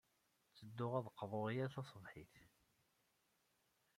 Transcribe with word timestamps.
Ttedduɣ 0.51 0.93
ad 0.99 1.03
d-qḍuɣ 1.07 1.45
yal 1.55 1.71
taṣebḥit. 1.75 2.35